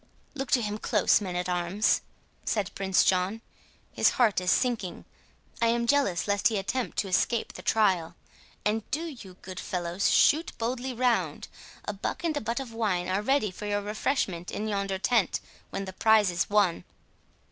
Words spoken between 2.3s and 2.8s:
said